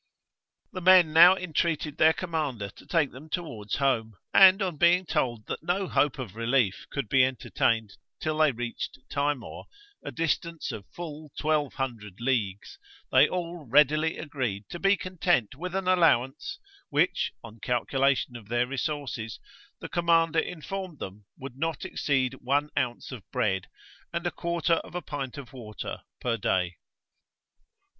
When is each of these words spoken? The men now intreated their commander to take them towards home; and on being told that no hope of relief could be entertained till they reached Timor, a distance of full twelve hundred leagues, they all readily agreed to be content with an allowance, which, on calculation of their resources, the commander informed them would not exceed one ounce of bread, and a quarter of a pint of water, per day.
The 0.73 0.81
men 0.81 1.13
now 1.13 1.35
intreated 1.35 1.97
their 1.97 2.11
commander 2.11 2.71
to 2.71 2.87
take 2.87 3.11
them 3.11 3.29
towards 3.29 3.75
home; 3.75 4.15
and 4.33 4.59
on 4.59 4.77
being 4.77 5.05
told 5.05 5.45
that 5.45 5.61
no 5.61 5.87
hope 5.87 6.17
of 6.17 6.35
relief 6.35 6.87
could 6.89 7.07
be 7.07 7.23
entertained 7.23 7.97
till 8.19 8.39
they 8.39 8.51
reached 8.51 8.97
Timor, 9.11 9.65
a 10.03 10.11
distance 10.11 10.71
of 10.71 10.87
full 10.87 11.31
twelve 11.37 11.75
hundred 11.75 12.15
leagues, 12.19 12.79
they 13.11 13.29
all 13.29 13.63
readily 13.63 14.17
agreed 14.17 14.67
to 14.69 14.79
be 14.79 14.97
content 14.97 15.53
with 15.53 15.75
an 15.75 15.87
allowance, 15.87 16.57
which, 16.89 17.31
on 17.43 17.59
calculation 17.59 18.35
of 18.35 18.47
their 18.47 18.65
resources, 18.65 19.39
the 19.81 19.87
commander 19.87 20.39
informed 20.39 20.97
them 20.97 21.27
would 21.37 21.57
not 21.57 21.85
exceed 21.85 22.33
one 22.41 22.71
ounce 22.75 23.11
of 23.11 23.21
bread, 23.29 23.67
and 24.11 24.25
a 24.25 24.31
quarter 24.31 24.77
of 24.83 24.95
a 24.95 25.01
pint 25.03 25.37
of 25.37 25.53
water, 25.53 25.99
per 26.19 26.37
day. 26.37 26.77